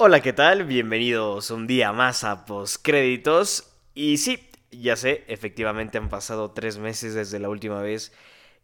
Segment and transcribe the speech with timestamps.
[0.00, 0.62] Hola, ¿qué tal?
[0.62, 3.72] Bienvenidos un día más a Postcréditos.
[3.96, 8.12] Y sí, ya sé, efectivamente han pasado tres meses desde la última vez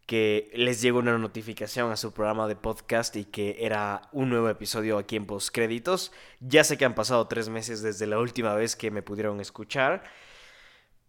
[0.07, 4.49] que les llegó una notificación a su programa de podcast y que era un nuevo
[4.49, 6.13] episodio aquí en Postcréditos.
[6.39, 10.05] Ya sé que han pasado tres meses desde la última vez que me pudieron escuchar.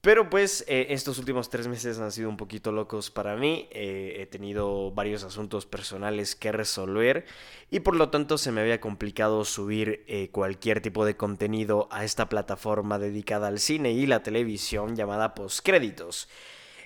[0.05, 3.67] Pero pues eh, estos últimos tres meses han sido un poquito locos para mí.
[3.71, 7.25] Eh, he tenido varios asuntos personales que resolver
[7.71, 12.03] y por lo tanto se me había complicado subir eh, cualquier tipo de contenido a
[12.03, 16.29] esta plataforma dedicada al cine y la televisión llamada Postcréditos.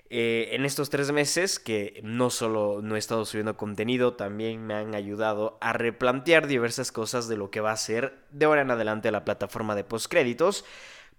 [0.09, 4.95] en estos tres meses que no solo no he estado subiendo contenido, también me han
[4.95, 9.11] ayudado a replantear diversas cosas de lo que va a ser de ahora en adelante
[9.11, 10.63] la plataforma de Postcréditos.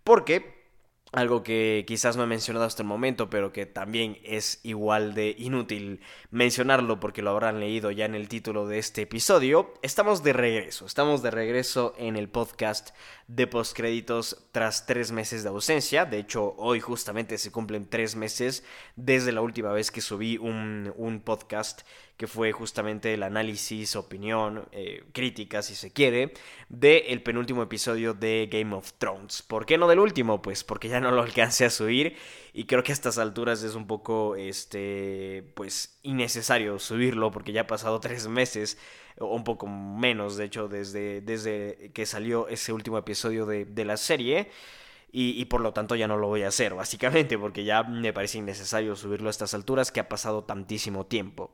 [0.03, 0.60] Porque
[1.13, 5.35] algo que quizás no he mencionado hasta el momento, pero que también es igual de
[5.39, 6.01] inútil
[6.31, 9.75] mencionarlo porque lo habrán leído ya en el título de este episodio.
[9.83, 12.91] Estamos de regreso, estamos de regreso en el podcast
[13.27, 16.05] de postcréditos tras tres meses de ausencia.
[16.07, 20.93] De hecho, hoy justamente se cumplen tres meses desde la última vez que subí un,
[20.97, 21.83] un podcast
[22.21, 26.35] que fue justamente el análisis, opinión, eh, crítica, si se quiere,
[26.69, 29.41] del penúltimo episodio de Game of Thrones.
[29.41, 30.43] ¿Por qué no del último?
[30.43, 32.17] Pues porque ya no lo alcancé a subir
[32.53, 37.63] y creo que a estas alturas es un poco, este, pues, innecesario subirlo porque ya
[37.63, 38.77] ha pasado tres meses
[39.19, 43.85] o un poco menos, de hecho, desde, desde que salió ese último episodio de, de
[43.87, 44.51] la serie.
[45.13, 48.39] Y, por lo tanto ya no lo voy a hacer, básicamente, porque ya me parece
[48.39, 51.51] innecesario subirlo a estas alturas que ha pasado tantísimo tiempo.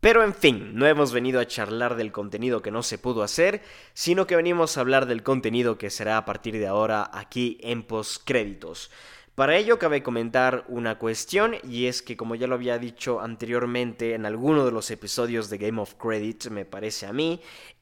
[0.00, 3.60] Pero en fin, no hemos venido a charlar del contenido que no se pudo hacer,
[3.92, 7.82] sino que venimos a hablar del contenido que será a partir de ahora aquí en
[7.82, 8.90] postcréditos.
[9.34, 14.14] Para ello cabe comentar una cuestión y es que como ya lo había dicho anteriormente
[14.14, 17.40] en alguno de los episodios de Game of Credits, me parece a mí,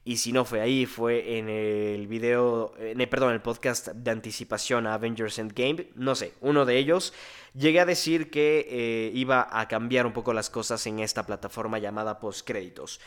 [0.09, 4.87] y si no fue ahí, fue en el video, en perdón, el podcast de anticipación
[4.87, 7.13] a Avengers Endgame, no sé, uno de ellos,
[7.53, 11.77] llegué a decir que eh, iba a cambiar un poco las cosas en esta plataforma
[11.77, 12.99] llamada postcréditos.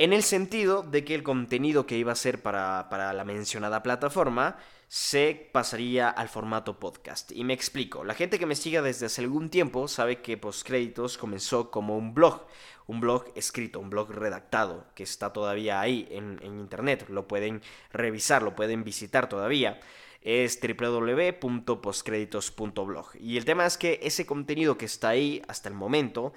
[0.00, 3.82] En el sentido de que el contenido que iba a ser para, para la mencionada
[3.82, 4.56] plataforma
[4.88, 7.32] se pasaría al formato podcast.
[7.32, 11.18] Y me explico, la gente que me siga desde hace algún tiempo sabe que Postcréditos
[11.18, 12.46] comenzó como un blog,
[12.86, 17.60] un blog escrito, un blog redactado, que está todavía ahí en, internet, lo pueden
[17.92, 19.80] revisar, lo pueden visitar todavía
[20.22, 23.16] es www.postcréditos.blog.
[23.20, 26.32] Y el tema es que ese contenido que está ahí hasta el momento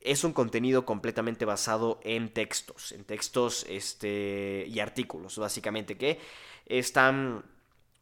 [0.00, 6.20] es un contenido completamente basado en textos, en textos este, y artículos, básicamente, que
[6.66, 7.44] están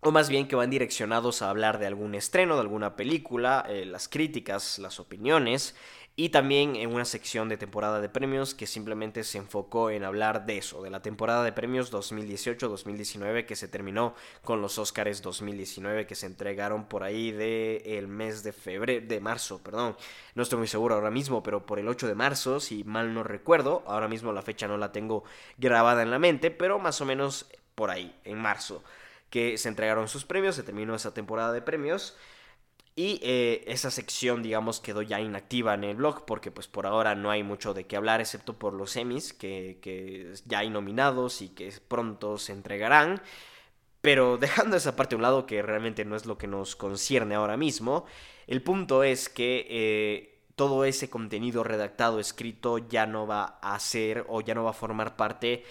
[0.01, 3.85] o más bien que van direccionados a hablar de algún estreno, de alguna película, eh,
[3.85, 5.75] las críticas, las opiniones,
[6.19, 10.47] y también en una sección de temporada de premios que simplemente se enfocó en hablar
[10.47, 16.07] de eso, de la temporada de premios 2018-2019 que se terminó con los Oscars 2019
[16.07, 19.95] que se entregaron por ahí de el mes de febrero, de marzo, perdón,
[20.35, 23.23] no estoy muy seguro ahora mismo, pero por el 8 de marzo, si mal no
[23.23, 25.25] recuerdo, ahora mismo la fecha no la tengo
[25.59, 28.83] grabada en la mente, pero más o menos por ahí, en marzo
[29.29, 32.17] que se entregaron sus premios, se terminó esa temporada de premios.
[32.99, 37.15] Y eh, esa sección, digamos, quedó ya inactiva en el blog porque pues por ahora
[37.15, 41.51] no hay mucho de qué hablar excepto por los Emmys que, ya hay nominados y
[41.51, 43.21] que pronto se entregarán.
[44.01, 47.35] Pero dejando esa parte a un lado que realmente no es lo que nos concierne
[47.35, 48.07] ahora mismo,
[48.47, 54.25] el punto es que eh, todo ese contenido redactado, escrito, ya no va a ser
[54.29, 55.65] o ya no va a formar parte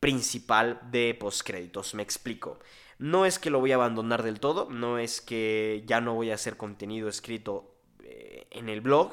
[0.00, 1.94] principal de postcréditos.
[1.94, 2.58] Me explico.
[2.98, 6.30] No es que lo voy a abandonar del todo, no es que ya no voy
[6.30, 9.12] a hacer contenido escrito eh, en el blog,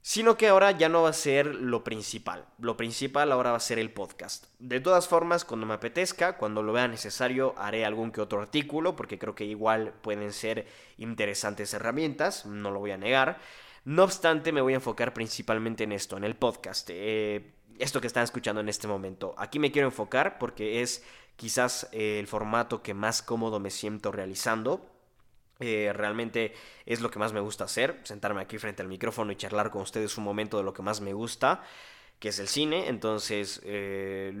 [0.00, 2.46] sino que ahora ya no va a ser lo principal.
[2.58, 4.46] Lo principal ahora va a ser el podcast.
[4.60, 8.94] De todas formas, cuando me apetezca, cuando lo vea necesario, haré algún que otro artículo,
[8.94, 13.40] porque creo que igual pueden ser interesantes herramientas, no lo voy a negar.
[13.84, 16.88] No obstante, me voy a enfocar principalmente en esto, en el podcast.
[16.92, 19.34] Eh, esto que están escuchando en este momento.
[19.36, 21.04] Aquí me quiero enfocar porque es
[21.36, 24.90] quizás eh, el formato que más cómodo me siento realizando.
[25.60, 26.54] Eh, realmente
[26.84, 29.82] es lo que más me gusta hacer, sentarme aquí frente al micrófono y charlar con
[29.82, 31.62] ustedes un momento de lo que más me gusta,
[32.18, 32.88] que es el cine.
[32.88, 34.34] Entonces eh,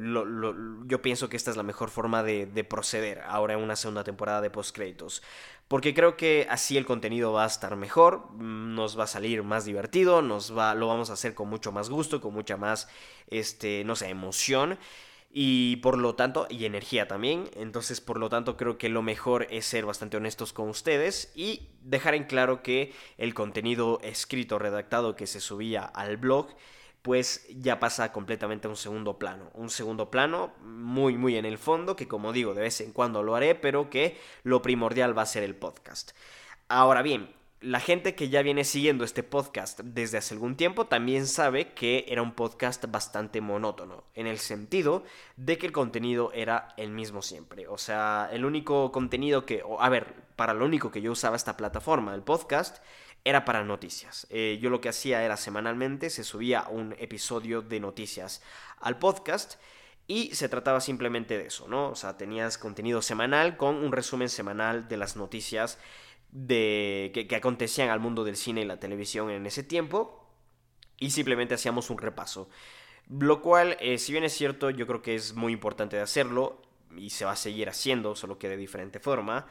[0.86, 4.04] yo pienso que esta es la mejor forma de, de proceder ahora en una segunda
[4.04, 5.22] temporada de postcréditos.
[5.68, 9.64] Porque creo que así el contenido va a estar mejor, nos va a salir más
[9.64, 12.88] divertido, nos va, lo vamos a hacer con mucho más gusto, con mucha más,
[13.28, 14.78] este, no sé, emoción
[15.30, 17.50] y por lo tanto, y energía también.
[17.54, 21.68] Entonces, por lo tanto, creo que lo mejor es ser bastante honestos con ustedes y
[21.82, 26.48] dejar en claro que el contenido escrito, redactado que se subía al blog,
[27.02, 29.50] pues ya pasa completamente a un segundo plano.
[29.54, 33.22] Un segundo plano muy, muy en el fondo, que como digo, de vez en cuando
[33.22, 36.12] lo haré, pero que lo primordial va a ser el podcast.
[36.68, 41.26] Ahora bien, la gente que ya viene siguiendo este podcast desde hace algún tiempo también
[41.26, 45.04] sabe que era un podcast bastante monótono, en el sentido
[45.36, 47.66] de que el contenido era el mismo siempre.
[47.66, 51.56] O sea, el único contenido que, a ver, para lo único que yo usaba esta
[51.56, 52.78] plataforma, el podcast,
[53.24, 54.26] era para noticias.
[54.30, 58.42] Eh, yo lo que hacía era semanalmente se subía un episodio de noticias
[58.80, 59.54] al podcast.
[60.08, 61.90] Y se trataba simplemente de eso, ¿no?
[61.90, 65.80] O sea, tenías contenido semanal con un resumen semanal de las noticias
[66.30, 70.26] de, que, acontecían al mundo del cine y la televisión en ese tiempo
[70.98, 72.48] y simplemente hacíamos un repaso.
[73.08, 76.60] Lo cual, eh, si bien es cierto, yo creo que es muy importante de hacerlo
[76.96, 79.46] y se va a seguir haciendo, solo que de diferente forma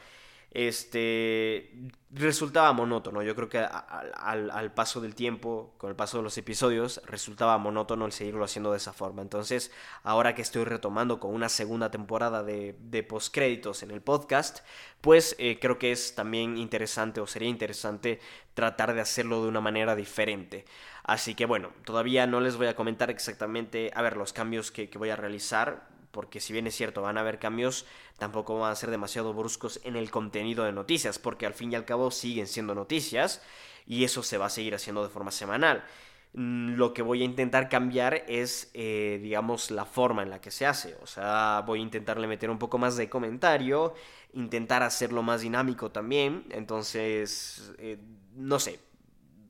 [0.50, 1.70] este,
[2.10, 3.22] resultaba monótono.
[3.22, 8.06] Yo creo que al, paso del tiempo, con el paso de los episodios, resultaba monótono
[8.06, 9.22] el seguirlo haciendo de esa forma.
[9.22, 9.70] Entonces,
[10.02, 14.60] ahora que estoy retomando con una segunda temporada de, de postcréditos en el podcast,
[15.00, 18.20] pues eh, creo que es también interesante o sería interesante
[18.54, 20.64] tratar de hacerlo de una manera diferente.
[21.04, 24.88] Así que bueno, todavía no les voy a comentar exactamente, a ver, los cambios que,
[24.88, 27.84] que voy a realizar porque si bien es cierto, van a haber cambios,
[28.18, 31.74] tampoco van a ser demasiado bruscos en el contenido de noticias, porque al fin y
[31.74, 33.42] al cabo siguen siendo noticias
[33.86, 35.84] y eso se va a seguir haciendo de forma semanal.
[36.32, 40.50] Mm, lo que voy a intentar cambiar es, eh, digamos, la forma en la que
[40.50, 40.96] se hace.
[41.02, 43.92] O sea, voy a intentarle meter un poco más de comentario,
[44.32, 46.46] intentar hacerlo más dinámico también.
[46.50, 47.98] Entonces, eh,
[48.34, 48.80] no sé,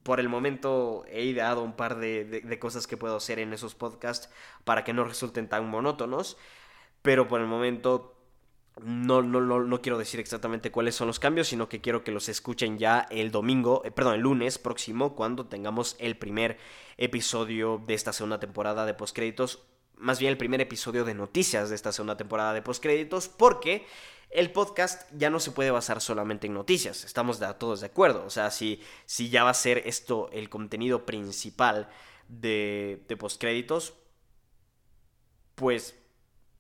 [0.07, 4.31] por el momento he ideado un par de, cosas que puedo hacer en esos podcasts
[4.63, 6.37] para que no resulten tan monótonos,
[7.03, 8.15] pero por el momento
[8.81, 12.29] no, no, no, quiero decir exactamente cuáles son los cambios, sino que quiero que los
[12.29, 16.57] escuchen ya el domingo, eh, perdón, el lunes próximo, cuando tengamos el primer
[16.99, 19.65] episodio de esta segunda temporada de postcréditos,
[19.97, 23.85] más bien el primer episodio de noticias de esta segunda temporada de postcréditos, porque
[24.37, 28.23] el podcast ya no se puede basar solamente en noticias, estamos todos de acuerdo.
[28.27, 31.89] O sea, si, si ya va a ser esto el contenido principal
[32.29, 33.95] de, de postcréditos,
[35.55, 35.99] pues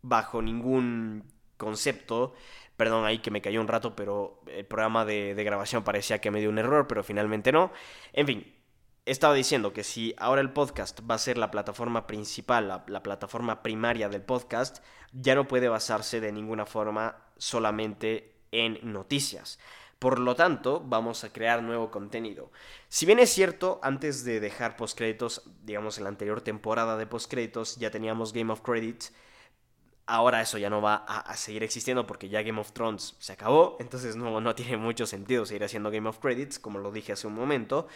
[0.00, 2.32] bajo ningún concepto,
[2.78, 6.31] perdón ahí que me cayó un rato, pero el programa de, de grabación parecía que
[6.31, 7.73] me dio un error, pero finalmente no.
[8.14, 8.55] En fin,
[9.06, 13.62] estaba diciendo que si ahora el podcast va a ser la plataforma principal, la, plataforma
[13.62, 19.60] primaria del podcast, ya no puede basarse de ninguna forma solamente en noticias.
[20.00, 22.50] Por lo tanto, vamos a crear nuevo contenido.
[22.88, 27.76] Si bien es cierto, antes de dejar postcréditos, digamos en la anterior temporada de postcréditos,
[27.76, 29.14] ya teníamos Game of Credits.
[30.04, 33.76] Ahora eso ya no va a, seguir existiendo porque ya Game of Thrones se acabó.
[33.78, 37.28] Entonces no, no tiene mucho sentido seguir haciendo Game of Credits, como lo dije hace
[37.28, 37.86] un momento.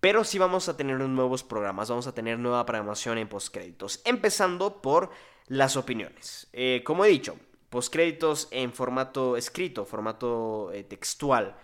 [0.00, 4.00] Pero sí vamos a tener nuevos programas, vamos a tener nueva programación en postcréditos.
[4.04, 5.10] Empezando por
[5.46, 6.48] las opiniones.
[6.52, 7.36] Eh, como he dicho,
[7.68, 11.56] postcréditos en formato escrito, formato eh, textual,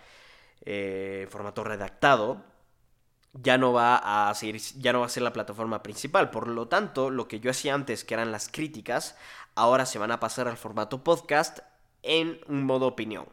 [0.65, 2.43] eh, formato redactado,
[3.33, 6.29] ya no va a ya no va a ser la plataforma principal.
[6.29, 9.17] Por lo tanto, lo que yo hacía antes, que eran las críticas,
[9.55, 11.59] ahora se van a pasar al formato podcast
[12.03, 13.27] en un modo opinión.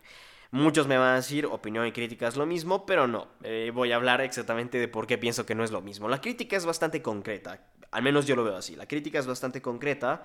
[0.54, 3.26] Muchos me van a decir opinión y crítica es lo mismo, pero no.
[3.42, 6.08] Eh, voy a hablar exactamente de por qué pienso que no es lo mismo.
[6.08, 8.76] La crítica es bastante concreta, al menos yo lo veo así.
[8.76, 10.22] La crítica es bastante concreta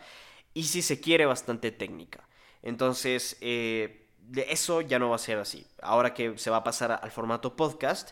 [0.53, 2.29] y si se quiere bastante técnica.
[2.61, 4.07] Entonces, eh,
[4.47, 5.65] eso ya no va a ser así.
[5.81, 8.11] Ahora que se va a pasar al formato podcast,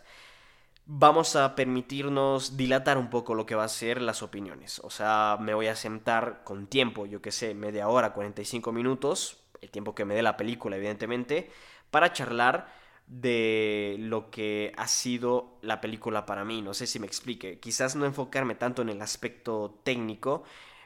[0.87, 4.79] vamos a permitirnos dilatar un poco lo que va a ser las opiniones.
[4.79, 9.43] O sea, me voy a sentar con tiempo, yo que sé, media hora, 45 minutos,
[9.61, 11.51] el tiempo que me dé la película, evidentemente
[11.91, 12.67] para charlar
[13.07, 16.61] de lo que ha sido la película para mí.
[16.61, 17.59] No sé si me explique.
[17.59, 20.43] Quizás no enfocarme tanto en el aspecto técnico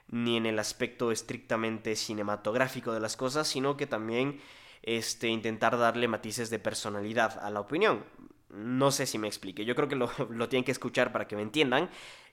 [0.08, 4.40] ni en el aspecto estrictamente cinematográfico de las cosas, sino que también
[4.84, 8.04] este, intentar darle matices de personalidad a la opinión.
[8.50, 9.66] No sé si me explique.
[9.66, 10.10] Yo creo que lo,
[10.50, 11.90] tienen que escuchar para que me entiendan.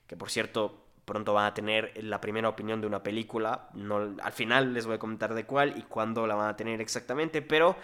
[0.07, 3.69] Que por cierto, pronto van a tener la primera opinión de una película.
[3.73, 6.81] No, al final les voy a comentar de cuál y cuándo la van a tener
[6.81, 7.77] exactamente, pero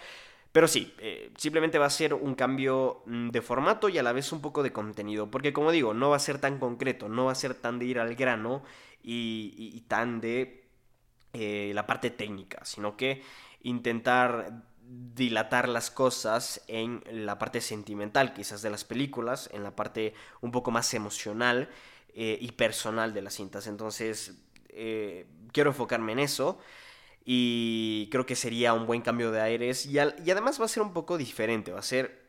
[0.56, 4.14] pero sí, eh, simplemente va a ser un cambio mm, de formato y a la
[4.14, 5.30] vez un poco de contenido.
[5.30, 7.84] Porque como digo, no va a ser tan concreto, no va a ser tan de
[7.84, 8.62] ir al grano
[9.02, 10.64] y, tan de
[11.34, 13.22] eh, la parte técnica, sino que
[13.64, 20.14] intentar dilatar las cosas en la parte sentimental quizás de las películas, en la parte
[20.40, 21.68] un poco más emocional
[22.14, 23.66] eh, y personal de las cintas.
[23.66, 24.38] Entonces,
[25.52, 26.58] quiero enfocarme en eso.
[27.28, 29.84] Y creo que sería un buen cambio de aires.
[29.84, 32.24] Y, además va a ser un poco diferente, va a ser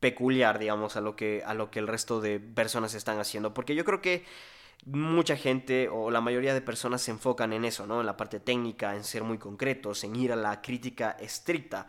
[0.00, 3.54] peculiar, digamos, a lo, que, a lo que el resto de personas están haciendo.
[3.54, 4.24] Porque yo creo que
[4.86, 8.00] mucha gente o la mayoría de personas se enfocan en eso, ¿no?
[8.00, 11.86] En la parte técnica, en ser muy concretos, en ir a la crítica estricta.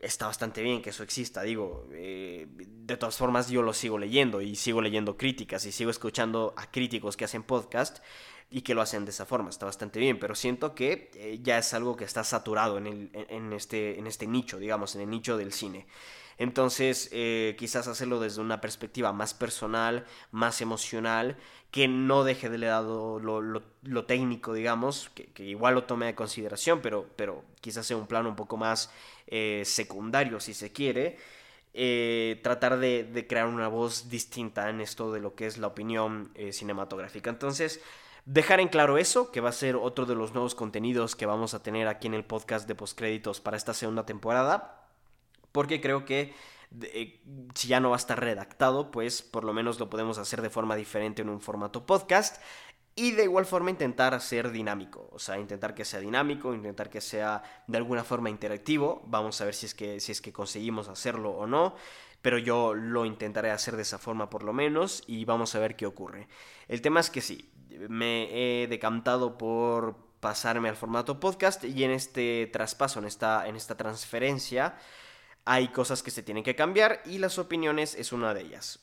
[0.00, 4.40] Está bastante bien que eso exista, digo, eh, de todas formas yo lo sigo leyendo
[4.40, 7.98] y sigo leyendo críticas y sigo escuchando a críticos que hacen podcast
[8.50, 11.58] y que lo hacen de esa forma, está bastante bien, pero siento que eh, ya
[11.58, 15.36] es algo que está saturado en, en, este, en este nicho, digamos, en el nicho
[15.36, 15.86] del cine.
[16.38, 21.36] Entonces, eh, quizás hacerlo desde una perspectiva más personal, más emocional,
[21.70, 26.80] que no deje de lado lo, lo, técnico, digamos, que, igual lo tome de consideración,
[26.80, 28.90] pero, pero quizás sea un plano un poco más
[29.26, 31.18] eh, secundario, si se quiere.
[32.42, 37.30] Tratar de, crear una voz distinta en esto de lo que es la opinión cinematográfica.
[37.30, 37.80] Entonces,
[38.28, 41.54] dejar en claro eso, que va a ser otro de los nuevos contenidos que vamos
[41.54, 44.78] a tener aquí en el podcast de postcréditos para esta segunda temporada
[45.52, 46.34] porque creo que
[46.82, 47.20] eh,
[47.54, 50.50] si ya no va a estar redactado, pues por lo menos lo podemos hacer de
[50.50, 52.42] forma diferente en un formato podcast.
[52.94, 57.00] Y de igual forma intentar hacer dinámico, o sea, intentar que sea dinámico, intentar que
[57.00, 59.02] sea de alguna forma interactivo.
[59.06, 61.76] Vamos a ver si es que, si es que conseguimos hacerlo o no,
[62.22, 65.76] pero yo lo intentaré hacer de esa forma por lo menos y vamos a ver
[65.76, 66.26] qué ocurre.
[66.66, 67.48] El tema es que sí,
[67.88, 73.56] me he decantado por pasarme al formato podcast y en este traspaso, en esta, en
[73.56, 74.76] esta transferencia,
[75.44, 78.80] hay cosas que se tienen que cambiar y las opiniones es una de ellas.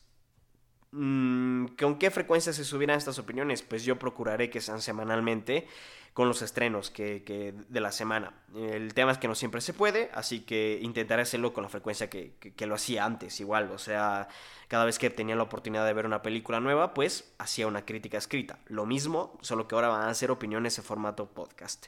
[0.91, 3.61] Mm, ¿Con qué frecuencia se subirán estas opiniones?
[3.61, 5.67] Pues yo procuraré que sean semanalmente
[6.15, 8.31] con los estrenos que, de la semana.
[8.55, 12.09] El tema es que no siempre se puede, así que intentaré hacerlo con la frecuencia
[12.09, 13.69] que, que, lo hacía antes, igual.
[13.71, 14.29] O sea,
[14.69, 18.17] cada vez que tenía la oportunidad de ver una película nueva, pues hacía una crítica
[18.17, 18.59] escrita.
[18.67, 21.87] Lo mismo, solo que ahora van a ser opiniones en formato podcast.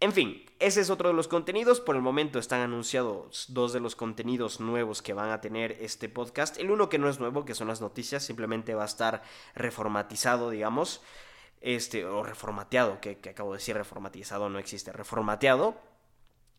[0.00, 1.80] En fin, ese es otro de los contenidos.
[1.80, 6.08] Por el momento están anunciados dos de los contenidos nuevos que van a tener este
[6.08, 6.58] podcast.
[6.58, 9.22] El uno que no es nuevo, que son las noticias, simplemente va a estar
[9.54, 11.02] reformatizado, digamos.
[11.66, 15.74] Este, o reformateado, que, acabo de decir reformatizado, no existe, reformateado.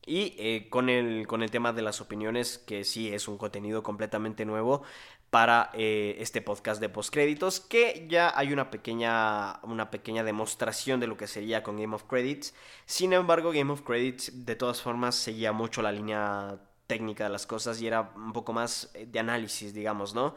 [0.03, 3.83] Y eh, con, el, con el tema de las opiniones, que sí es un contenido
[3.83, 4.81] completamente nuevo,
[5.29, 11.05] para eh, este podcast de postcréditos, que ya hay una pequeña, una pequeña demostración de
[11.05, 12.55] lo que sería con Game of Credits.
[12.87, 16.57] Sin embargo, Game of Credits de todas formas seguía mucho la línea
[16.87, 20.33] técnica de las cosas y era un poco más eh, de análisis, digamos, ¿no?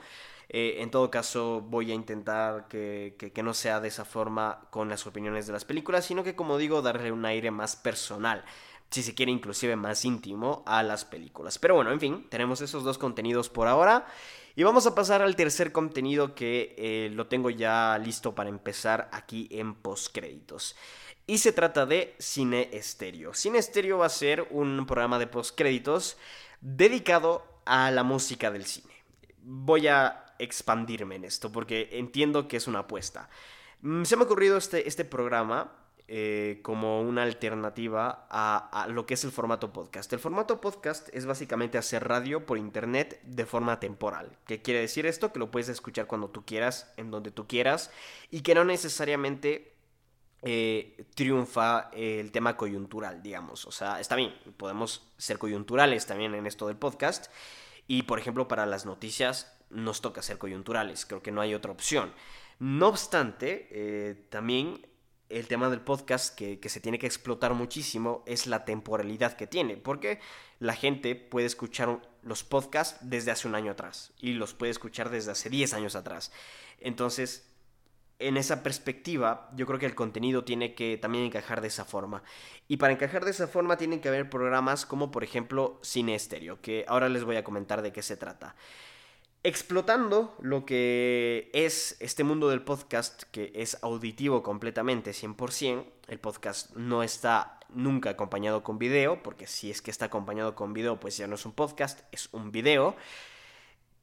[0.51, 4.89] Eh, en todo caso, voy a intentar que, que, no sea de esa forma con
[4.89, 8.45] las opiniones de las películas, sino que, como digo, darle un aire más personal
[8.91, 11.59] si se quiere inclusive más íntimo a las películas.
[11.59, 14.07] Pero bueno, en fin, tenemos esos dos contenidos por ahora.
[14.57, 19.09] Y vamos a pasar al tercer contenido que eh, lo tengo ya listo para empezar
[19.13, 20.75] aquí en postcréditos.
[21.27, 23.35] Y se trata de Cine Estéreo.
[23.35, 26.17] Cine Estéreo va a ser un programa de postcréditos
[26.61, 28.95] dedicado a la música del cine.
[29.43, 33.29] Voy a expandirme en esto porque entiendo que es una apuesta.
[33.83, 35.73] Mm, se me ha ocurrido este, este programa
[36.11, 40.11] eh, como una alternativa a, lo que es el formato podcast.
[40.15, 44.39] El formato podcast es básicamente hacer radio por internet de forma temporal.
[44.47, 45.35] ¿Qué quiere decir esto?
[45.35, 47.91] Que lo puedes escuchar cuando tú quieras, en donde tú quieras,
[48.31, 49.75] y que no necesariamente
[50.41, 53.67] eh, triunfa el tema coyuntural, digamos.
[53.67, 57.27] O sea, está bien, podemos ser coyunturales también en esto del podcast.
[57.87, 61.73] Y por ejemplo, para las noticias nos toca ser coyunturales, creo que no hay otra
[61.73, 62.13] opción.
[62.59, 64.81] No obstante, eh, también
[65.29, 69.77] el tema del podcast que, se tiene que explotar muchísimo es la temporalidad que tiene,
[69.77, 70.21] porque
[70.59, 75.11] la gente puede escuchar los podcasts desde hace un año atrás y los puede escuchar
[75.11, 76.33] desde hace 10 años atrás.
[76.81, 77.47] Entonces,
[78.19, 82.23] en esa perspectiva, yo creo que el contenido tiene que también encajar de esa forma.
[82.67, 86.61] Y para encajar de esa forma tienen que haber programas como por ejemplo Cine Estéreo,
[86.61, 88.57] que ahora les voy a comentar de qué se trata
[89.43, 95.85] explotando lo que es este mundo del podcast, que es auditivo completamente, 100%.
[96.09, 100.73] El podcast no está nunca acompañado con video, porque si es que está acompañado con
[100.73, 102.97] video, pues ya no es un podcast, es un video.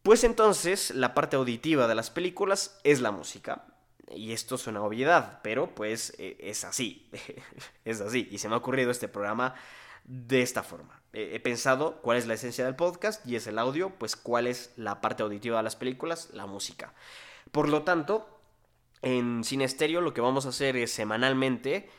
[0.04, 3.65] Pues entonces la parte auditiva de las películas es la música.
[4.13, 7.10] Y esto es una obviedad, pero pues e, es así,
[7.86, 8.27] es así.
[8.32, 9.56] Y se me ha ocurrido este programa
[10.06, 11.02] de esta forma.
[11.14, 14.74] he pensado cuál es la esencia del podcast y es el audio, pues cuál es
[14.76, 16.94] la parte auditiva de las películas, la música.
[17.52, 18.28] Por lo tanto,
[19.02, 21.90] en Cine Estéreo lo que vamos a hacer es semanalmente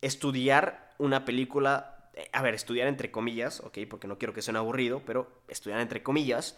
[0.00, 4.58] estudiar una película, eh, a ver, estudiar entre comillas, ok, porque no quiero que suene
[4.58, 6.56] aburrido, pero estudiar entre comillas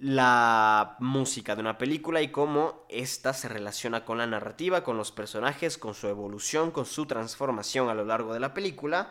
[0.00, 5.10] la música de una película y cómo ésta se relaciona con la narrativa, con los
[5.10, 9.10] personajes, con su evolución, con su transformación a lo largo de la película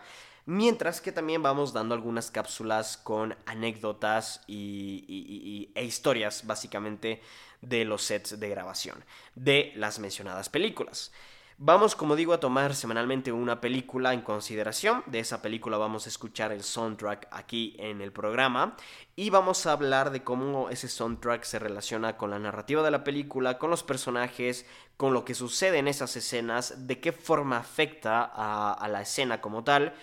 [0.50, 7.22] Mientras que también vamos dando algunas cápsulas con anécdotas y, e historias básicamente
[7.62, 9.04] de los sets de grabación
[9.36, 11.12] de las mencionadas películas.
[11.58, 15.04] Vamos, como digo, a tomar semanalmente una película en consideración.
[15.08, 18.78] De esa película vamos a escuchar el soundtrack aquí en el programa
[19.18, 23.04] y vamos a hablar de cómo ese soundtrack se relaciona con la narrativa de la
[23.04, 28.24] película, con los personajes, con lo que sucede en esas escenas, de qué forma afecta
[28.24, 29.94] a, la escena como tal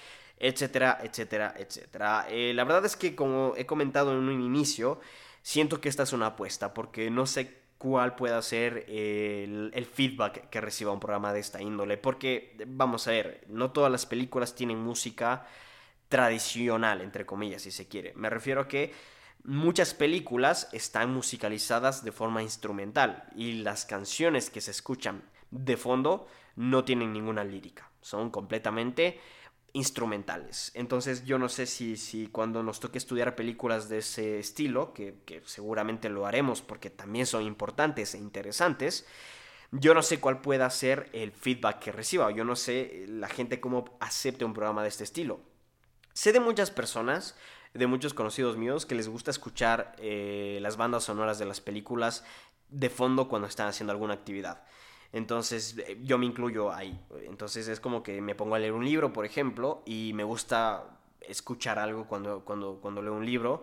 [0.45, 2.27] etcétera, etcétera, etcétera.
[2.29, 5.01] Eh, la verdad es que como he comentado en un inicio,
[5.43, 10.61] siento que esta es una apuesta porque no sé cuál pueda ser el, feedback que
[10.61, 11.97] reciba un programa de esta índole.
[11.97, 15.47] Porque, vamos a ver, no todas las películas tienen música
[16.11, 18.13] tradicional, entre comillas, si se quiere.
[18.15, 18.93] Me refiero a que
[19.45, 26.27] muchas películas están musicalizadas de forma instrumental y las canciones que se escuchan de fondo
[26.57, 27.91] no tienen ninguna lírica.
[28.03, 29.21] Son completamente
[29.75, 30.71] instrumentales.
[30.75, 35.43] Entonces yo no sé si, si cuando nos toque estudiar películas de ese estilo, que,
[35.45, 39.05] seguramente lo haremos porque también son importantes e interesantes,
[39.73, 43.61] yo no sé cuál pueda ser el feedback que reciba, yo no sé la gente
[43.61, 45.41] cómo acepte un programa de este estilo.
[46.13, 47.35] Sé de muchas personas,
[47.75, 52.25] de muchos conocidos míos, que les gusta escuchar eh, las bandas sonoras de las películas
[52.69, 54.63] de fondo cuando están haciendo alguna actividad.
[55.15, 57.01] Entonces eh, yo me incluyo ahí.
[57.23, 60.99] Entonces es como que me pongo a leer un libro, por ejemplo, y me gusta
[61.21, 63.63] escuchar algo cuando, cuando, cuando leo un libro.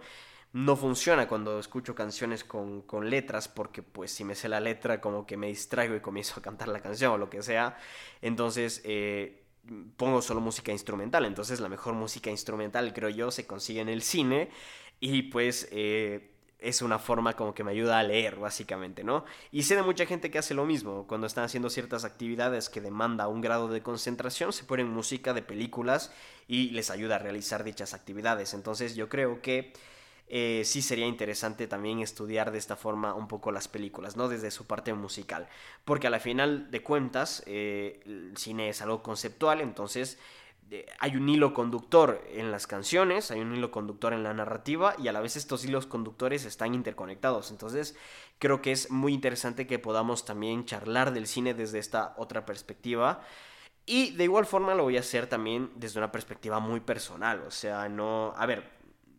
[0.54, 5.00] No funciona cuando escucho canciones con, con, letras porque pues si me sé la letra
[5.02, 7.78] como que me distraigo y comienzo a cantar la canción o lo que sea.
[8.22, 9.44] Entonces eh,
[9.98, 11.26] pongo solo música instrumental.
[11.26, 14.50] Entonces la mejor música instrumental creo yo se consigue en el cine
[15.02, 15.68] y pues...
[15.72, 16.31] Eh,
[16.62, 19.26] es una forma como que me ayuda a leer, básicamente, ¿no?
[19.52, 21.08] Y sé de mucha gente que hace lo mismo.
[21.08, 25.42] Cuando están haciendo ciertas actividades que demanda un grado de concentración, se ponen música de
[25.42, 26.14] películas
[26.48, 28.54] y les ayuda a realizar dichas actividades.
[28.54, 29.74] Entonces yo creo que
[30.28, 34.30] eh, sí sería interesante también estudiar de esta forma un poco las películas, ¿no?
[34.30, 35.50] Desde su parte musical.
[35.84, 40.20] Porque a la final de cuentas, eh, el cine es algo conceptual, entonces
[41.00, 45.08] hay un hilo conductor en las canciones, hay un hilo conductor en la narrativa y
[45.08, 47.52] a la vez estos hilos conductores están interconectados.
[47.52, 47.96] Entonces
[48.40, 53.22] creo que es muy interesante que podamos también charlar del cine desde esta otra perspectiva.
[53.86, 57.42] Y de igual forma lo voy a hacer también desde una perspectiva muy personal.
[57.46, 58.34] O sea, no...
[58.38, 58.70] A ver,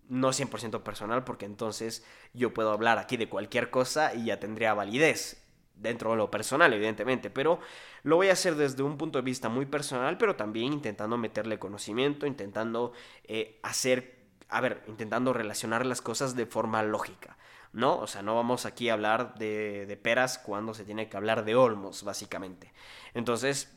[0.08, 4.74] no 100% personal porque entonces yo puedo hablar aquí de cualquier cosa y ya tendría
[4.74, 5.41] validez
[5.74, 7.60] dentro de lo personal, evidentemente, pero
[8.02, 11.58] lo voy a hacer desde un punto de vista muy personal, pero también intentando meterle
[11.58, 12.92] conocimiento, intentando
[13.24, 17.36] eh, hacer, a ver, intentando relacionar las cosas de forma lógica,
[17.72, 17.98] ¿no?
[17.98, 21.44] O sea, no vamos aquí a hablar de, de peras cuando se tiene que hablar
[21.44, 22.72] de olmos, básicamente.
[23.14, 23.76] Entonces,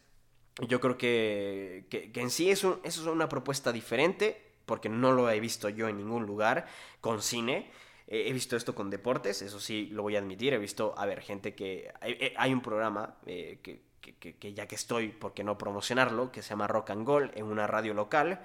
[0.67, 5.29] yo creo que, que, en sí es, un, es una propuesta diferente, porque no lo
[5.29, 6.65] he visto yo en ningún lugar
[7.01, 7.69] con cine.
[8.07, 10.53] He visto esto con deportes, eso sí lo voy a admitir.
[10.53, 11.91] He visto, a ver, gente que...
[12.37, 16.31] Hay, un programa eh, que, que, ya que estoy, ¿por qué no promocionarlo?
[16.31, 18.41] Que se llama Rock and Gold en una radio local.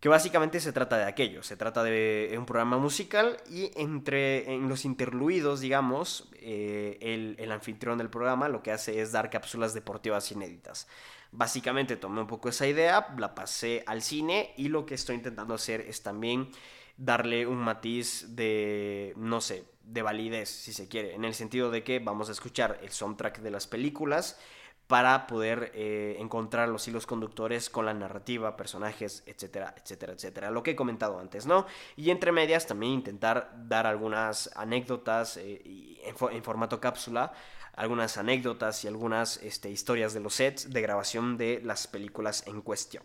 [0.00, 4.68] Que básicamente se trata de aquello, se trata de un programa musical y entre en
[4.68, 9.72] los interluidos, digamos, eh, el, el anfitrión del programa lo que hace es dar cápsulas
[9.72, 10.86] deportivas inéditas.
[11.32, 15.54] Básicamente tomé un poco esa idea, la pasé al cine y lo que estoy intentando
[15.54, 16.50] hacer es también
[16.96, 21.84] darle un matiz de, no sé, de validez, si se quiere, en el sentido de
[21.84, 24.38] que vamos a escuchar el soundtrack de las películas
[24.86, 30.50] para poder eh, encontrar los hilos conductores con la narrativa, personajes, etcétera, etcétera, etcétera.
[30.50, 31.66] Lo que he comentado antes, ¿no?
[31.96, 37.32] Y entre medias también intentar dar algunas anécdotas eh, en, formato cápsula,
[37.74, 42.62] algunas anécdotas y algunas este, historias de los sets de grabación de las películas en
[42.62, 43.02] cuestión.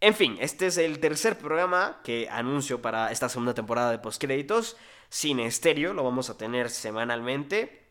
[0.00, 4.76] En fin, este es el tercer programa que anuncio para esta segunda temporada de postcréditos.
[5.08, 7.84] Cine estéreo, lo vamos a tener semanalmente.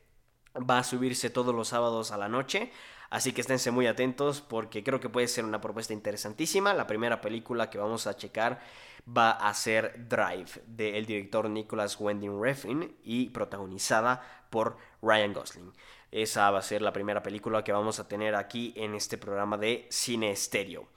[0.58, 2.72] Va a subirse todos los sábados a la noche.
[3.10, 6.74] Así que esténse muy atentos porque creo que puede ser una propuesta interesantísima.
[6.74, 8.62] La primera película que vamos a checar
[9.06, 15.74] va a ser Drive, del director Nicholas Winding Refn y protagonizada por Ryan Gosling.
[16.12, 19.58] Esa va a ser la primera película que vamos a tener aquí en este programa
[19.58, 20.88] de cine estéreo.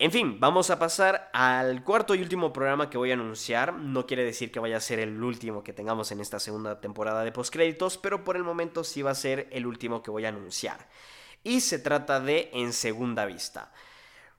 [0.00, 3.74] En fin, vamos a pasar al cuarto y último programa que voy a anunciar.
[3.74, 7.24] No quiere decir que vaya a ser el último que tengamos en esta segunda temporada
[7.24, 10.28] de postcréditos, pero por el momento sí va a ser el último que voy a
[10.28, 10.88] anunciar.
[11.42, 13.72] Y se trata de En Segunda Vista.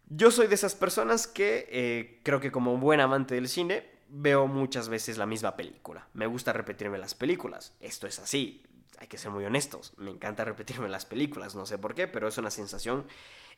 [0.08, 4.48] Yo soy de esas personas que eh, creo que como buen amante del cine veo
[4.48, 6.08] muchas veces la misma película.
[6.13, 7.76] Me gusta repetirme las películas.
[7.82, 8.63] Esto es así.
[8.99, 9.93] Hay que ser muy honestos.
[9.97, 11.55] Me encanta repetirme las películas.
[11.55, 13.05] No sé por qué, pero es una sensación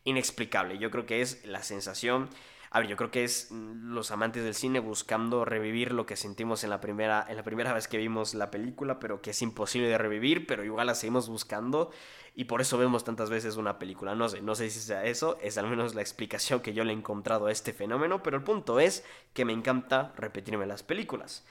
[0.03, 0.77] inexplicable.
[0.77, 2.29] Yo creo que es la sensación
[2.73, 6.15] a ver, yo creo que es mm, los amantes del cine buscando revivir lo que
[6.15, 9.41] sentimos en la primera, en la primera vez que vimos la película, pero que es
[9.41, 11.91] imposible de revivir, pero igual la seguimos buscando
[12.33, 14.15] y por eso vemos tantas veces una película.
[14.15, 16.93] No sé, no sé si sea eso, es al menos la explicación que yo le
[16.93, 21.43] he encontrado a este fenómeno, pero el punto es que me encanta repetirme las películas.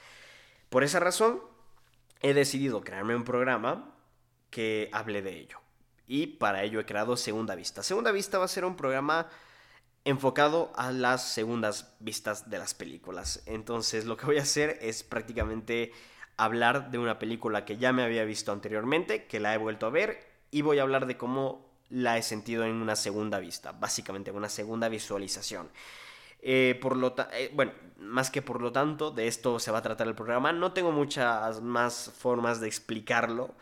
[0.71, 1.43] Por esa razón,
[2.21, 3.95] he decidido crearme un programa
[4.51, 5.59] que hable de ello.
[6.07, 7.83] Y para ello he creado Segunda Vista.
[7.83, 9.29] Segunda Vista va a ser un programa
[10.05, 13.43] enfocado a las segundas vistas de las películas.
[13.47, 15.93] Entonces lo que voy a hacer es prácticamente
[16.37, 19.91] hablar de una película que ya me había visto anteriormente, que la he vuelto a
[19.91, 24.31] ver, y voy a hablar de cómo la he sentido en una segunda vista, básicamente
[24.31, 25.69] una segunda visualización.
[26.43, 29.83] Eh, por lo eh, bueno, más que por lo tanto, de esto se va a
[29.83, 30.53] tratar el programa.
[30.53, 33.55] No tengo muchas más formas de explicarlo.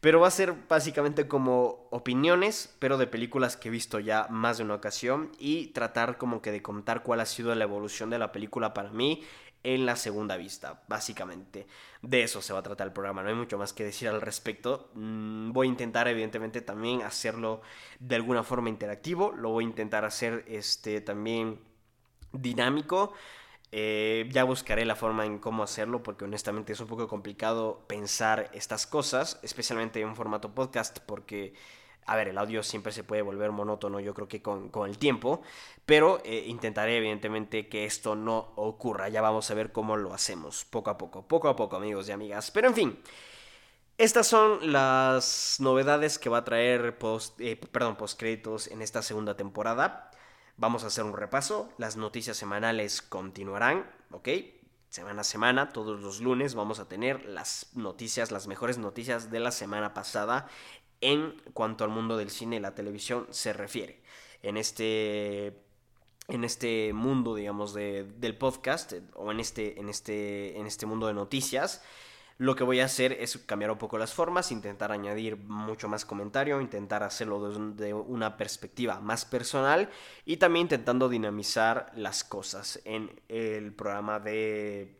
[0.00, 4.58] Pero va a ser básicamente como opiniones, pero de películas que he visto ya más
[4.58, 8.18] de una ocasión y tratar como que de contar cuál ha sido la evolución de
[8.18, 9.22] la película para mí
[9.62, 11.66] en la segunda vista, básicamente.
[12.02, 14.20] De eso se va a tratar el programa, no hay mucho más que decir al
[14.20, 14.90] respecto.
[14.94, 17.62] Mm, voy a intentar evidentemente también hacerlo
[18.00, 21.60] de alguna forma interactivo, lo voy a intentar hacer este también
[22.32, 23.12] dinámico.
[23.74, 28.50] Eh, ya buscaré la forma en cómo hacerlo porque honestamente es un poco complicado pensar
[28.52, 31.54] estas cosas, especialmente en un formato podcast porque,
[32.04, 35.40] a ver, el audio siempre se puede volver monótono yo creo que con, el tiempo,
[35.86, 40.66] pero eh, intentaré evidentemente que esto no ocurra, ya vamos a ver cómo lo hacemos,
[40.66, 42.98] poco a poco, poco a poco amigos y amigas, pero en fin.
[43.98, 49.36] Estas son las novedades que va a traer post, eh, perdón, postcréditos en esta segunda
[49.36, 50.10] temporada.
[50.56, 51.72] Vamos a hacer un repaso.
[51.78, 54.28] Las noticias semanales continuarán, ¿ok?
[54.88, 59.40] Semana a semana, todos los lunes vamos a tener las noticias, las mejores noticias de
[59.40, 60.48] la semana pasada
[61.00, 64.02] en cuanto al mundo del cine y la televisión se refiere.
[64.42, 65.62] En este
[66.28, 71.06] en este mundo, digamos, de, del podcast, o en este, en, este, en este mundo
[71.08, 71.82] de noticias,
[72.42, 76.04] lo que voy a hacer es cambiar un poco las formas, intentar añadir mucho más
[76.04, 79.88] comentario, intentar hacerlo desde una perspectiva más personal
[80.24, 84.98] y también intentando dinamizar las cosas en el programa de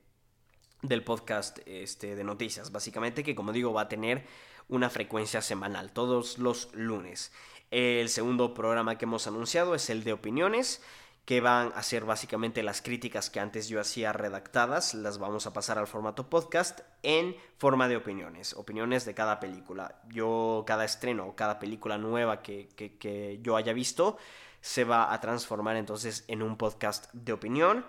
[0.83, 4.25] del podcast este, de noticias, básicamente que como digo va a tener
[4.69, 7.33] una frecuencia semanal, todos los lunes.
[7.73, 10.81] El segundo programa que hemos anunciado es el de opiniones
[11.25, 15.53] que van a ser básicamente las críticas que antes yo hacía redactadas, las vamos a
[15.53, 20.01] pasar al formato podcast en forma de opiniones, opiniones de cada película.
[20.09, 24.19] Yo, cada estreno o cada película nueva que, que yo haya visto,
[24.61, 27.85] se va a transformar entonces en un podcast de opinión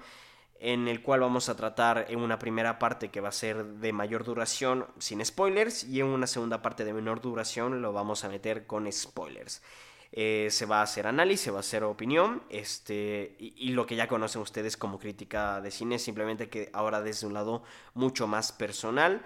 [0.63, 3.91] en el cual vamos a tratar en una primera parte que va a ser de
[3.91, 8.29] mayor duración sin spoilers y en una segunda parte de menor duración lo vamos a
[8.29, 9.61] meter con spoilers.
[10.15, 13.95] Eh, se va a hacer análisis, se va a hacer opinión, este, y, lo que
[13.95, 17.63] ya conocen ustedes como crítica de cine, simplemente que ahora desde un lado
[17.95, 19.23] mucho más personal,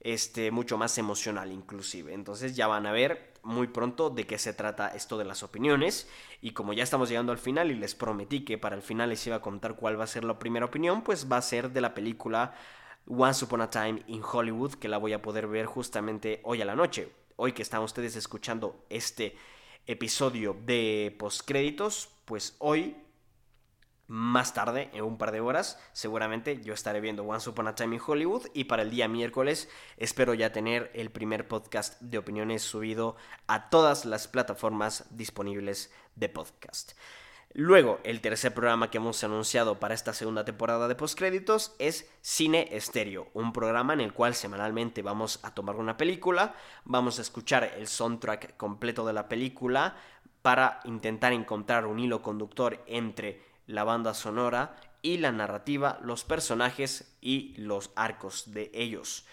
[0.00, 2.12] este, mucho más emocional inclusive.
[2.12, 6.08] Entonces ya van a ver muy pronto de qué se trata esto de las opiniones.
[6.42, 9.24] Y como ya estamos llegando al final y les prometí que para el final les
[9.28, 11.80] iba a contar cuál va a ser la primera opinión, pues va a ser de
[11.80, 12.54] la película
[13.06, 16.64] Once Upon a Time in Hollywood, que la voy a poder ver justamente hoy a
[16.64, 17.08] la noche.
[17.36, 19.36] Hoy que están ustedes escuchando este
[19.86, 22.96] episodio de postcréditos, pues hoy,
[24.06, 27.96] más tarde, en un par de horas, seguramente yo estaré viendo Once Upon a Time
[27.96, 32.62] in Hollywood y para el día miércoles espero ya tener el primer podcast de opiniones
[32.62, 33.16] subido
[33.46, 36.92] a todas las plataformas disponibles de podcast.
[37.56, 42.68] Luego, el tercer programa que hemos anunciado para esta segunda temporada de postcréditos es Cine
[42.72, 47.74] Estéreo, un programa en el cual semanalmente vamos a tomar una película, vamos a escuchar
[47.76, 49.96] el soundtrack completo de la película
[50.42, 57.16] para intentar encontrar un hilo conductor entre la banda sonora y la narrativa, los personajes
[57.20, 59.26] y los arcos de ellos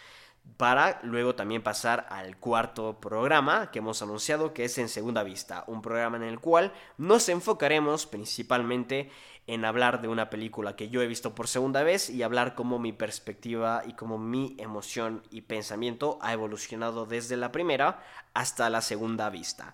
[0.57, 5.63] para luego también pasar al cuarto programa que hemos anunciado que es en segunda vista,
[5.67, 9.09] un programa en el cual nos enfocaremos principalmente
[9.47, 12.79] en hablar de una película que yo he visto por segunda vez y hablar cómo
[12.79, 18.81] mi perspectiva y cómo mi emoción y pensamiento ha evolucionado desde la primera hasta la
[18.81, 19.73] segunda vista.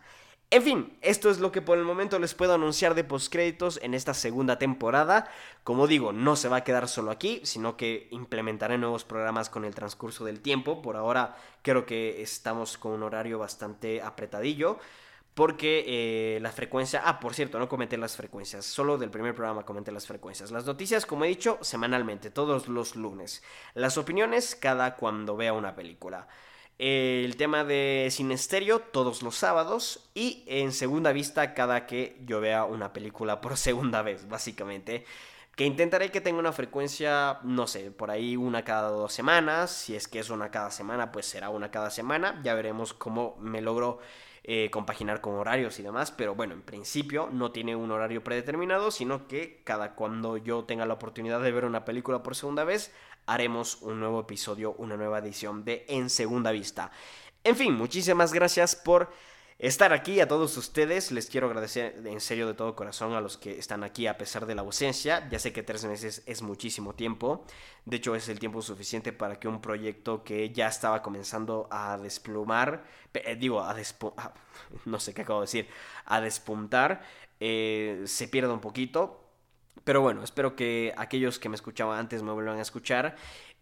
[0.49, 3.93] En fin, esto es lo que por el momento les puedo anunciar de postcréditos en
[3.93, 5.29] esta segunda temporada.
[5.65, 9.65] Como digo, no se va a quedar solo aquí, sino que implementaré nuevos programas con
[9.65, 10.81] el transcurso del tiempo.
[10.81, 14.79] Por ahora creo que estamos con un horario bastante apretadillo.
[15.33, 17.01] Porque eh, la frecuencia...
[17.05, 18.65] Ah, por cierto, no comenté las frecuencias.
[18.65, 20.49] Solo del primer programa comenté las frecuencias.
[20.49, 23.43] Las noticias, como he dicho, semanalmente, todos los lunes.
[23.73, 26.27] Las opiniones cada cuando vea una película.
[26.79, 32.65] El tema de Sinesterio todos los sábados y en segunda vista cada que yo vea
[32.65, 35.05] una película por segunda vez, básicamente.
[35.55, 39.71] Que intentaré que tenga una frecuencia, no sé, por ahí una cada dos semanas.
[39.71, 42.39] Si es que es una cada semana, pues será una cada semana.
[42.43, 43.99] Ya veremos cómo me logro
[44.49, 48.91] eh, compaginar con horarios y demás, pero bueno, en principio no tiene un horario predeterminado,
[48.91, 52.93] sino que cada cuando yo tenga la oportunidad de ver una película por segunda vez,
[53.27, 56.91] haremos un nuevo episodio, una nueva edición de En Segunda Vista.
[57.43, 59.09] En fin, muchísimas gracias por
[59.59, 61.11] estar aquí a todos ustedes.
[61.11, 64.45] Les quiero agradecer en serio de todo corazón a los que están aquí a pesar
[64.45, 65.27] de la ausencia.
[65.29, 67.45] Ya sé que tres meses es muchísimo tiempo.
[67.85, 71.97] De hecho, es el tiempo suficiente para que un proyecto que ya estaba comenzando a
[71.97, 73.75] desplumar, eh, digo, a
[74.17, 74.33] ah,
[74.85, 75.67] no sé qué acabo de decir,
[76.05, 77.03] a despuntar,
[77.39, 79.26] eh, se pierda un poquito.
[79.83, 83.15] Pero bueno, espero que aquellos que me escuchaban antes me vuelvan a escuchar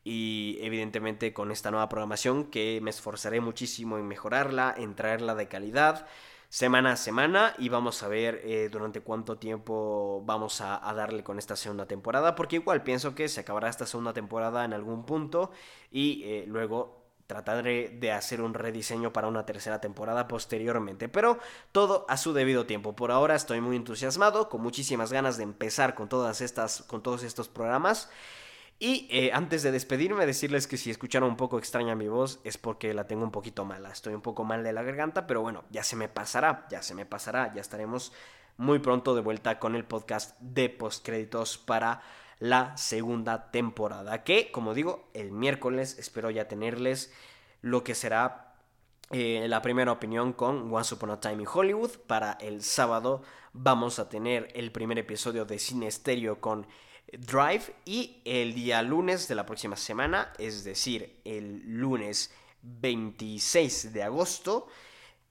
[0.04, 5.48] y evidentemente con esta nueva programación que me esforzaré muchísimo en mejorarla, en traerla de
[5.48, 6.08] calidad
[6.50, 11.40] semana a semana y vamos a ver eh, durante cuánto tiempo vamos a, darle con
[11.40, 15.52] esta segunda temporada porque igual pienso que se acabará esta segunda temporada en algún punto
[15.92, 21.40] y eh, luego trataré de hacer un rediseño para una tercera temporada posteriormente, pero
[21.72, 22.96] todo a su debido tiempo.
[22.96, 27.24] Por ahora estoy muy entusiasmado, con muchísimas ganas de empezar con todas estas con todos
[27.24, 28.10] estos programas.
[28.78, 32.58] Y eh, antes de despedirme, decirles que si escucharon un poco extraña mi voz es
[32.58, 33.90] porque la tengo un poquito mala.
[33.90, 36.94] Estoy un poco mal de la garganta, pero bueno, ya se me pasará, ya se
[36.94, 37.54] me pasará.
[37.54, 38.12] Ya estaremos
[38.58, 42.02] muy pronto de vuelta con el podcast de postcréditos para
[42.40, 44.24] la segunda temporada.
[44.24, 47.14] Que, como digo, el miércoles espero ya tenerles
[47.62, 48.54] lo que será
[49.12, 51.92] eh, la primera opinión con Once Upon a Time in Hollywood.
[52.08, 53.22] Para el sábado
[53.54, 56.68] vamos a tener el primer episodio de Cine Estéreo con
[57.12, 64.04] Drive y el día lunes de la próxima semana, es decir, el lunes 26 de
[64.04, 64.68] agosto,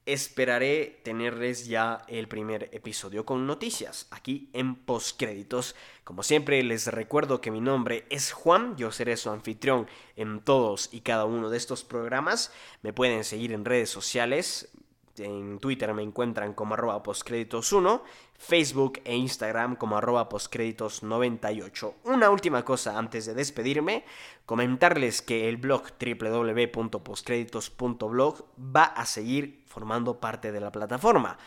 [0.05, 5.75] esperaré tenerles ya el primer episodio con noticias aquí en postcréditos.
[6.03, 10.89] Como siempre les recuerdo que mi nombre es Juan, yo seré su anfitrión en todos
[10.91, 12.51] y cada uno de estos programas.
[12.83, 14.69] Me pueden seguir en redes sociales,
[15.17, 18.01] en Twitter me encuentran como arroba postcréditos1,
[18.37, 21.93] Facebook e Instagram como arroba postcréditos98.
[22.05, 24.05] Una última cosa antes de despedirme,
[24.45, 31.37] comentarles que el blog www.postcréditos.blog va a seguir formando parte de la plataforma.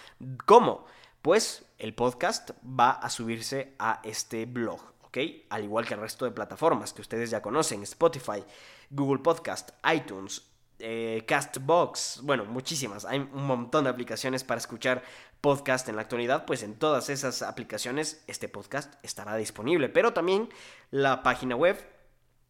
[0.47, 0.85] ¿Cómo?
[1.23, 4.81] Pues el podcast va a subirse a este blog.
[5.03, 5.19] ¿ok?
[5.51, 8.45] Al igual que el resto de plataformas que ustedes ya conocen, Spotify,
[8.91, 10.48] Google Podcast, iTunes,
[10.81, 13.05] eh, Castbox, bueno, muchísimas.
[13.05, 15.03] Hay un montón de aplicaciones para escuchar
[15.41, 19.89] podcast en la actualidad, pues en todas esas aplicaciones este podcast estará disponible.
[19.89, 20.49] Pero también
[20.91, 21.77] la página web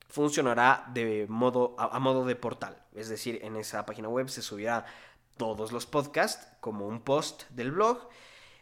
[0.09, 2.83] funcionará de modo, a, modo de portal.
[2.95, 4.87] Es decir, en esa página web se subirá
[5.37, 8.09] todos los podcasts como un post del blog.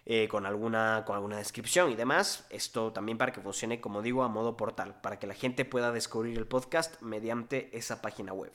[0.09, 2.47] Eh, con, alguna, con alguna descripción y demás.
[2.51, 5.91] Esto también para que funcione, como digo, a modo portal, para que la gente pueda
[5.91, 8.53] descubrir el podcast mediante esa página web.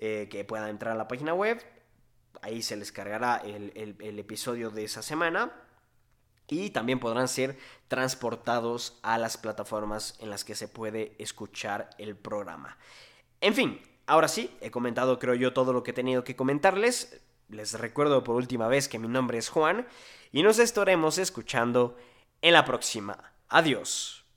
[0.00, 1.60] Eh, que puedan entrar a la página web.
[2.40, 5.52] Ahí se les cargará el, el episodio de esa semana.
[6.46, 7.58] Y también podrán ser
[7.88, 12.78] transportados a las plataformas en las que se puede escuchar el programa.
[13.40, 17.20] En fin, ahora sí, he comentado creo yo todo lo que he tenido que comentarles.
[17.48, 19.86] Les recuerdo por última vez que mi nombre es Juan
[20.32, 21.96] y nos estaremos escuchando
[22.40, 23.32] en la próxima.
[23.48, 24.27] Adiós.